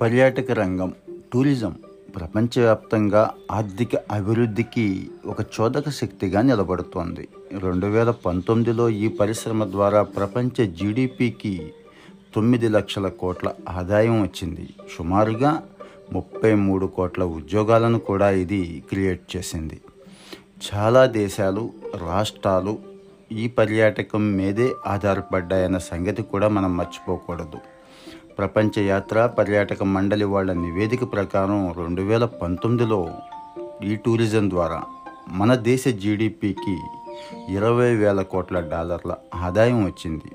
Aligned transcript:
పర్యాటక 0.00 0.50
రంగం 0.50 0.92
టూరిజం 1.32 1.74
ప్రపంచవ్యాప్తంగా 2.16 3.30
ఆర్థిక 3.50 3.90
అభివృద్ధికి 4.10 5.10
ఒక 5.26 5.36
చోదక 5.40 5.90
శక్తిగా 5.90 6.40
నిలబడుతోంది. 6.42 7.28
రెండు 7.58 7.86
వేల 7.86 8.10
పంతొమ్మిదిలో 8.10 8.88
ఈ 8.88 9.08
పరిశ్రమ 9.08 9.64
ద్వారా 9.64 10.02
ప్రపంచ 10.02 10.66
జీడిపికి 10.66 11.72
తొమ్మిది 12.34 12.68
లక్షల 12.68 13.08
కోట్ల 13.08 13.54
ఆదాయం 13.68 14.22
వచ్చింది. 14.22 14.68
సుమారుగా 14.98 15.62
ముప్పై 16.12 16.54
మూడు 16.54 16.86
కోట్ల 16.86 17.24
ఉద్యోగాలను 17.24 17.98
కూడా 17.98 18.30
ఇది 18.30 18.82
క్రియేట్ 18.88 19.36
చేసింది. 19.36 19.80
చాలా 20.66 21.06
దేశాలు 21.06 21.72
రాష్ట్రాలు 22.06 22.78
ఈ 23.32 23.48
పర్యాటకం 23.48 24.32
మీదే 24.32 24.72
ఆధారపడ్డాయన్న 24.86 25.78
సంగతి 25.78 26.22
కూడా 26.22 26.48
మనం 26.48 26.76
మర్చిపోకూడదు. 26.76 27.73
ప్రపంచ 28.38 28.80
యాత్ర 28.80 29.26
పర్యాటక 29.26 29.82
మండలి 29.82 30.24
వాళ్ళ 30.24 30.52
నివేదిక 30.52 31.12
ప్రకారం 31.12 31.72
రెండు 31.72 32.02
వేల 32.02 32.24
పంతొమ్మిదిలో 32.24 33.10
ఈ 33.84 33.96
టూరిజం 33.96 34.50
ద్వారా 34.50 34.82
మన 35.28 35.54
దేశ 35.54 35.88
జీడిపికి 35.88 36.78
ఇరవై 37.48 37.94
వేల 37.94 38.22
కోట్ల 38.22 38.60
డాలర్ల 38.60 39.14
ఆదాయం 39.34 39.84
వచ్చింది. 39.84 40.32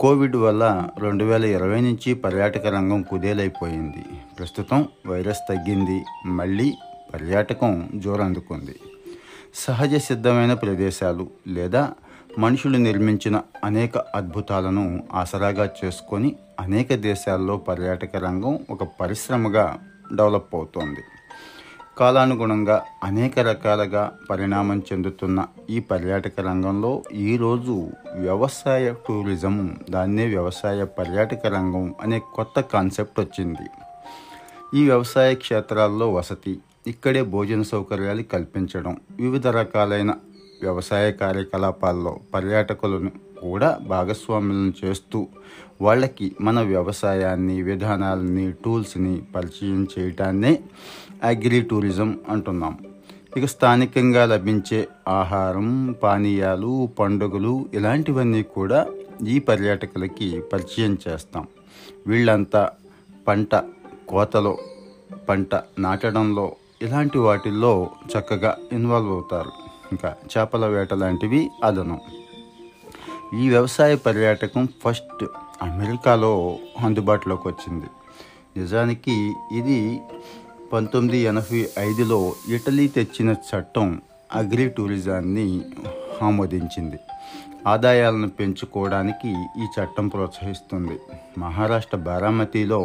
కోవిడ్ 0.00 0.36
వల్ల 0.36 0.88
రెండు 0.98 1.24
వేల 1.24 1.44
ఇరవై 1.44 1.80
నుంచి 1.80 2.14
పర్యాటక 2.14 2.66
రంగం 2.66 3.02
కుదేలైపోయింది. 3.02 4.04
ప్రస్తుతం 4.38 4.88
వైరస్ 5.06 5.38
తగ్గింది. 5.48 6.04
మళ్ళీ 6.26 6.74
పర్యాటకం 7.14 7.90
జోరందుకుంది. 7.94 8.74
సహజ 9.54 9.96
సిద్ధమైన 9.96 10.54
ప్రదేశాలు 10.54 11.26
లేదా 11.48 11.90
మనుషులు 12.38 12.78
నిర్మించిన 12.78 13.42
అనేక 13.64 13.98
అద్భుతాలను 13.98 15.02
ఆసరాగా 15.12 15.70
చేసుకొని 15.84 16.36
అనేక 16.60 16.94
దేశాల్లో 16.94 17.56
పర్యాటక 17.56 18.16
రంగం 18.16 18.60
ఒక 18.70 18.84
పరిశ్రమగా 19.00 19.78
డెవలప్ 20.12 20.54
అవుతోంది. 20.54 21.00
కాలానుగుణంగా 21.98 22.84
అనేక 23.04 23.38
రకాలుగా 23.38 24.12
పరిణామం 24.30 24.82
చెందుతున్న 24.92 25.46
ఈ 25.70 25.80
పర్యాటక 25.80 26.40
రంగంలో 26.40 27.02
ఈరోజు 27.12 27.90
వ్యవసాయ 28.14 28.94
టూరిజం 29.08 29.76
దాన్నే 29.90 30.26
వ్యవసాయ 30.26 30.84
పర్యాటక 30.84 31.46
రంగం 31.46 31.94
అనే 32.02 32.20
కొత్త 32.34 32.60
కాన్సెప్ట్ 32.60 33.20
వచ్చింది. 33.20 33.66
ఈ 34.74 34.84
వ్యవసాయ 34.84 35.34
క్షేత్రాల్లో 35.34 36.12
వసతి 36.12 36.58
ఇక్కడే 36.86 37.22
భోజన 37.22 37.62
సౌకర్యాలు 37.62 38.22
కల్పించడం 38.22 38.96
వివిధ 39.10 39.46
రకాలైన 39.46 40.14
వ్యవసాయ 40.62 41.12
కార్యకలాపాల్లో 41.12 42.20
పర్యాటకులను 42.34 43.10
కూడా 43.42 43.78
భాగస్వాములను 43.86 44.72
చేస్తూ 44.84 45.26
వాళ్ళకి 45.82 46.36
మన 46.40 46.60
వ్యవసాయాన్ని 46.60 47.62
విధానాలని 47.62 48.52
టూల్స్ని 48.52 49.22
పరిచయం 49.36 49.88
చేయటాన్నే 49.98 50.60
అగ్రి 51.22 51.62
టూరిజం 51.62 52.20
అంటున్నాం. 52.28 52.78
ఇక 53.36 53.44
స్థానికంగా 53.44 54.26
లభించే 54.26 54.88
ఆహారం 55.08 55.92
పానీయాలు 56.02 56.88
పండుగలు 56.98 57.66
ఇలాంటివన్నీ 57.74 58.42
కూడా 58.42 58.86
ఈ 59.28 59.38
పర్యాటకులకి 59.38 60.40
పరిచయం 60.52 60.98
చేస్తాం. 61.08 61.46
వీళ్ళంతా 62.06 62.70
పంట 63.28 63.54
కోతలో 64.08 64.58
పంట 65.28 65.54
నాటడంలో 65.78 66.52
ఇలాంటి 66.82 67.18
వాటిల్లో 67.18 67.90
చక్కగా 68.12 68.56
ఇన్వాల్వ్ 68.72 69.10
అవుతారు. 69.10 69.71
ఇంకా 69.92 70.10
చేపల 70.32 70.66
వేట 70.66 70.92
లాంటివి 70.94 71.40
అదనం. 71.64 72.00
ఈ 73.40 73.48
వ్యవసాయ 73.48 73.94
పర్యాటకం 73.96 74.68
ఫస్ట్ 74.84 75.24
అమెరికాలో 75.62 76.32
అందుబాటులోకి 76.80 77.48
వచ్చింది. 77.48 77.86
నిజానికి 78.56 79.16
ఇది 79.52 80.00
పంతొమ్మిది 80.72 81.18
ఎనభై 81.18 81.60
ఐదులో 81.78 82.18
ఇటలీ 82.48 82.88
తెచ్చిన 82.88 83.30
చట్టం 83.30 83.88
అగ్రి 84.32 84.68
టూరిజాన్ని 84.68 85.46
ఆమోదించింది. 86.22 86.98
ఆదాయాలను 87.66 88.28
పెంచుకోవడానికి 88.28 89.30
ఈ 89.62 89.66
చట్టం 89.76 90.08
ప్రోత్సహిస్తుంది. 90.08 90.96
మహారాష్ట్ర 91.38 91.98
బారామతిలో 91.98 92.80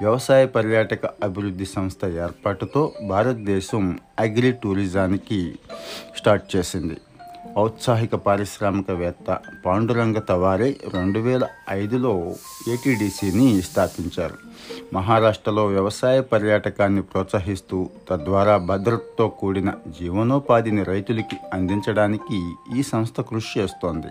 వ్యవసాయ 0.00 0.46
పర్యాటక 0.46 1.06
అభివృద్ధి 1.06 1.66
సంస్థ 1.66 2.04
ఏర్పాటుతో 2.04 2.92
భారతదేశం 3.08 3.98
అగ్రి 4.18 4.52
టూరిజానికి 4.52 5.54
స్టార్ట్ 6.16 6.56
చేసింది. 6.56 6.96
ఔత్సాహిక 7.58 8.14
పారిశ్రామికవేత్త 8.14 9.38
పాండురంగ 9.66 10.18
తవారే 10.18 10.76
రెండు 10.94 11.18
వేల 11.18 11.46
ఐదులో 11.70 12.34
ఏటీడీసీని 12.68 13.62
స్థాపించారు. 13.62 14.34
మహారాష్ట్రలో 14.92 15.66
వ్యవసాయ 15.66 16.20
పర్యాటకాన్ని 16.20 17.02
ప్రోత్సహిస్తూ 17.02 17.90
తద్వారా 18.10 18.56
భద్రతతో 18.56 19.28
కూడిన 19.28 19.72
జీవనోపాధిని 20.00 20.82
రైతులకి 20.82 21.36
అందించడానికి 21.52 22.38
ఈ 22.78 22.82
సంస్థ 22.82 23.20
కృషి 23.20 23.60
చేస్తోంది. 23.60 24.06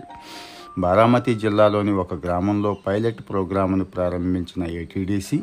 బారామతి 0.78 1.34
జిల్లాలోని 1.34 1.92
ఒక 1.92 2.14
గ్రామంలో 2.14 2.76
పైలట్ 2.86 3.20
ప్రోగ్రామును 3.30 3.84
ప్రారంభించిన 3.84 4.70
ఏటీడీసీ 4.70 5.40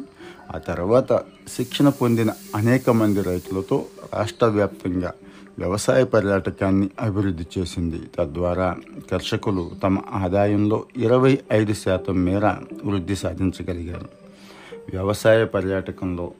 ఆ 0.56 0.57
తర్వాత 0.57 1.13
శిక్షణ 1.47 1.90
పొందిన 1.90 2.31
అనేక 2.56 2.90
మంది 2.90 3.22
రైతులతో 3.22 3.85
రాష్ట్ర 4.13 4.45
వ్యాప్తంగా 4.45 5.13
వ్యవసాయ 5.59 6.03
పర్యాటకాన్ని 6.03 6.90
అభివృద్ధి 7.01 7.45
చేసింది. 7.57 8.01
తద్వారా 8.19 8.78
కర్షకులు 9.12 9.72
తమ 9.84 10.00
ఆదాయంలో 10.13 10.85
ఇరవై 10.97 11.40
ఐదు 11.51 11.73
శాతం 11.73 12.23
మేర 12.23 12.56
వృద్ధి 12.85 13.16
సాధించగలిగారు. 13.16 14.09
వ్యవసాయ 14.90 15.46
పర్యాటకంలో 15.46 16.31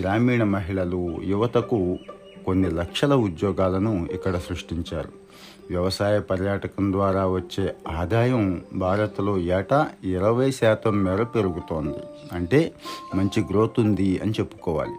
గ్రామీణ 0.00 0.44
మహిళలు 0.44 1.18
యువతకు 1.24 1.98
కొన్ని 2.46 2.70
లక్షల 2.70 3.14
ఉద్యోగాలను 3.14 4.08
ఇక్కడ 4.12 4.38
సృష్టించారు. 4.38 5.24
వ్యవసాయ 5.70 6.20
పర్యాటకం 6.20 6.92
ద్వారా 6.92 7.26
వచ్చే 7.26 7.74
ఆదాయం 7.88 8.62
భారత్లో 8.74 9.38
ఏటా 9.38 9.88
ఇరవై 10.04 10.50
శాతం 10.50 11.04
మేర 11.04 11.22
పెరుగుతోంది. 11.22 11.98
అంటే 12.32 12.72
మంచి 13.14 13.42
గ్రోత్ 13.42 13.80
ఉంది 13.80 14.18
అని 14.18 14.30
చెప్పుకోవాలి. 14.30 14.94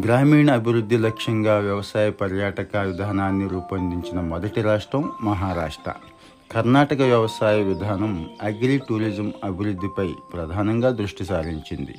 గ్రామీణ 0.00 0.52
అభివృద్ధి 0.52 0.96
లక్ష్యంగా 0.96 1.58
వ్యవసాయ 1.58 2.10
పర్యాటక 2.10 2.76
విధానాన్ని 2.76 3.48
రూపొందించిన 3.48 4.20
మొదటి 4.20 4.60
రాష్ట్రం 4.60 5.12
మహారాష్ట్ర. 5.22 5.92
కర్ణాటక 6.54 7.00
వ్యవసాయ 7.10 7.58
విధానం 7.62 8.12
అగ్రి 8.42 8.74
టూరిజం 8.88 9.28
అభివృద్ధిపై 9.44 10.06
ప్రధానంగా 10.32 10.90
దృష్టి 10.98 11.24
సారించింది. 11.24 11.94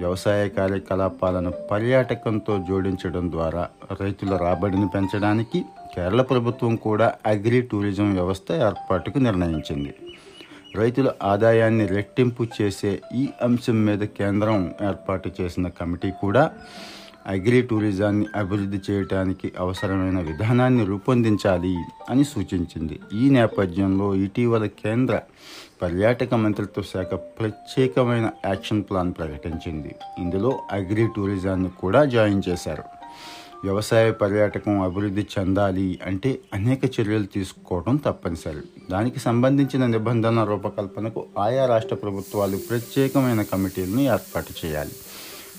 వ్యవసాయ 0.00 0.42
కార్యకలాపాలను 0.58 1.50
పర్యాటకంతో 1.70 2.54
జోడించడం 2.68 3.24
ద్వారా 3.34 3.64
రైతుల 4.00 4.36
రాబడిని 4.44 4.88
పెంచడానికి 4.94 5.60
కేరళ 5.94 6.22
ప్రభుత్వం 6.30 6.74
కూడా 6.86 7.08
అగ్రి 7.26 7.60
టూరిజం 7.62 8.08
వ్యవస్థ 8.18 8.50
ఏర్పాటుకు 8.68 9.18
నిర్ణయించింది. 9.18 9.92
రైతుల 10.80 11.08
ఆదాయాన్ని 11.32 11.86
రెట్టింపు 11.86 12.42
చేసే 12.58 12.92
ఈ 13.14 13.24
అంశం 13.42 13.78
మీద 13.84 14.02
కేంద్రం 14.18 14.58
ఏర్పాటు 14.90 15.28
చేసిన 15.40 15.68
కమిటీ 15.80 16.10
కూడా 16.20 16.44
అగ్రి 17.26 17.62
టూరిజాన్ని 17.62 18.26
అభివృద్ధి 18.36 18.92
చేయడానికి 18.92 19.52
అవసరమైన 19.58 20.20
విధానాన్ని 20.20 20.84
రూపొందించాలి 20.84 21.76
అని 22.10 22.24
సూచించింది. 22.24 23.00
ఈ 23.12 23.30
నేపథ్యంలో 23.30 24.14
ఇటీవల 24.14 24.66
కేంద్ర 24.66 25.20
పర్యాటక 25.82 26.34
మంత్రిత్వ 26.34 26.82
శాఖ 26.82 27.14
ప్రత్యేకమైన 27.14 28.30
యాక్షన్ 28.46 28.82
ప్లాన్ 28.82 29.12
ప్రకటించింది. 29.12 29.94
ఇందులో 30.18 30.60
అగ్రి 30.72 31.08
టూరిజాన్ని 31.16 31.68
కూడా 31.68 32.04
జాయిన్ 32.04 32.42
చేశారు. 32.48 32.82
వ్యవసాయ 33.64 34.10
పర్యాటకం 34.10 34.80
అభివృద్ధి 34.80 35.26
చెందాలి 35.38 35.98
అంటే 36.06 36.38
అనేక 36.54 37.00
చర్యలు 37.00 37.24
తీసుకోవడం 37.24 37.96
తప్పనిసరి. 37.96 38.62
దానికి 38.90 39.20
సంబంధించిన 39.20 39.86
నిబంధనల 39.86 40.44
రూపకల్పనకు 40.44 41.26
ఆయా 41.38 41.66
రాష్ట్ర 41.66 41.94
ప్రభుత్వాలు 41.94 42.56
ప్రత్యేకమైన 42.56 43.42
కమిటీలను 43.42 44.00
ఏర్పాటు 44.00 44.66
చేయాలి. 44.66 44.92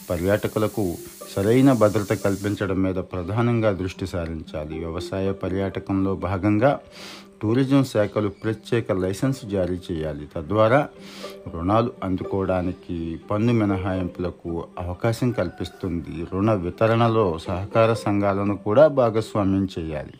పర్యాటకులకు 0.09 0.97
సరైన 1.35 1.73
భద్రత 1.73 2.13
కల్పించడం 2.13 2.81
మీద 2.81 2.95
ప్రధానంగా 2.95 3.71
దృష్టి 3.71 4.07
సారించాలి. 4.07 4.79
వ్యవసాయ 4.79 5.31
పర్యాటకంలో 5.31 6.15
భాగంగా 6.15 6.79
టూరిజం 7.41 7.83
శాఖలు 7.83 8.29
ప్రత్యేక 8.29 8.91
లైసెన్స్ 8.91 9.45
జారీ 9.45 9.79
చేయాలి. 9.91 10.27
తద్వారా 10.35 10.87
రుణాలు 11.53 11.91
అందుకోవడానికి 12.03 13.19
పన్ను 13.31 13.53
మినహాయింపులకు 13.53 14.63
అవకాశం 14.79 15.31
కల్పిస్తుంది. 15.31 16.27
రుణ 16.33 16.53
వితరణలో 16.53 17.37
సహకార 17.37 17.93
సంఘాలను 17.93 18.57
కూడా 18.57 18.87
భాగస్వామ్యం 18.87 19.67
చేయాలి. 19.79 20.13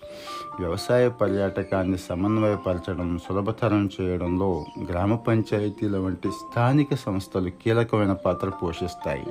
వ్యవసాయ 0.60 1.10
పర్యాటకాన్ని 1.10 1.98
సమన్వయపరచడం 1.98 3.20
సులభతరం 3.30 3.90
చేయడంలో 4.02 4.66
గ్రామ 4.90 5.16
పంచాయతీల 5.16 5.98
వంటి 5.98 6.32
స్థానిక 6.32 6.94
సంస్థలు 6.94 7.50
కీలకమైన 7.50 8.14
పాత్ర 8.14 8.50
పోషిస్తాయి. 8.50 9.26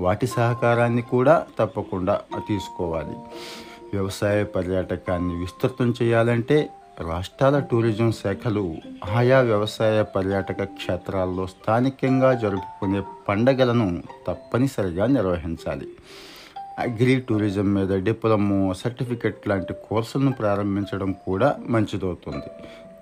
వాటి 0.00 0.26
సహకారాన్ని 0.26 1.02
కూడా 1.02 1.46
తప్పకుండా 1.58 2.20
తీసుకోవాలి. 2.48 3.16
వ్యవసాయ 3.92 4.44
పర్యాటకాన్ని 4.44 5.34
విస్తృతం 5.34 5.94
చేయాలంటే 6.02 6.70
రాష్ట్రాల 7.00 7.58
టూరిజం 7.58 8.12
శాఖలు 8.12 8.76
ఆయా 9.12 9.40
వ్యవసాయ 9.40 10.02
పర్యాటక 10.02 10.64
క్షేత్రాల్లో 10.64 11.46
స్థానికంగా 11.46 12.34
జరుపుకునే 12.34 13.02
పండగలను 13.28 14.02
తప్పనిసరిగా 14.26 15.06
నిర్వహించాలి. 15.06 15.88
అగ్రి 16.78 17.20
టూరిజం 17.20 17.74
మీద 17.74 18.04
డిప్లొమో 18.04 18.74
సర్టిఫికెట్ 18.74 19.48
లాంటి 19.48 19.72
కోర్సులను 19.72 20.32
ప్రారంభించడం 20.32 21.12
కూడా 21.12 21.56
మంచిదవుతుంది. 21.68 22.50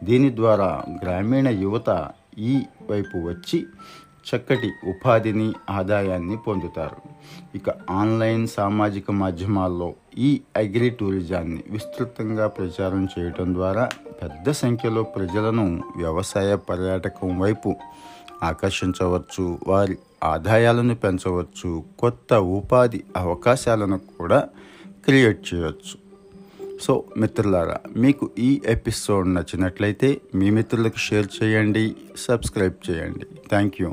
దీని 0.05 0.37
ద్వారా 0.37 0.83
గ్రామీణ 1.05 1.49
యువత 1.49 2.09
ఈ 2.39 2.63
వైపు 2.91 3.19
వచ్చి 3.29 3.67
చక్కటి 4.29 4.73
ఉపాధిని 4.87 5.53
ఆదాయాన్ని 5.71 6.37
పొందుతారు. 6.37 7.14
ఇక 7.55 7.71
ఆన్లైన్ 7.91 8.47
సామాజిక 8.47 9.11
మాధ్యమాల్లో 9.11 9.95
ఈ 10.19 10.41
అగ్రి 10.57 10.91
టూరిజాన్ని 10.91 11.65
విస్తృతంగా 11.71 12.47
ప్రచారం 12.47 13.09
చేయటం 13.19 13.55
ద్వారా 13.55 13.89
పెద్ద 14.23 14.51
సంఖ్యలో 14.51 15.03
ప్రజలను 15.03 15.83
వ్యవసాయ 15.97 16.55
పర్యాటకం 16.55 17.41
వైపు 17.41 17.77
ఆకర్షించవచ్చు 18.43 19.59
వారి 19.67 19.99
ఆదాయాలను 20.25 20.95
పెంచవచ్చు 20.95 21.85
కొత్త 21.99 22.35
ఉపాధి 22.35 23.05
అవకాశాలను 23.17 23.99
కూడా 23.99 24.49
క్రియేట్ 25.05 25.55
చేయవచ్చు. 25.55 26.05
సో 26.83 27.05
మిత్రులారా 27.17 27.77
మీకు 27.97 28.31
ఈ 28.39 28.61
ఎపిసోడ్ 28.67 29.35
నచ్చినట్లయితే 29.35 30.21
మీ 30.35 30.51
మిత్రులకు 30.51 30.99
షేర్ 30.99 31.29
చేయండి 31.43 31.97
సబ్స్క్రైబ్ 32.17 32.91
చేయండి. 32.91 33.27
Thank 33.49 33.75
you. 33.81 33.93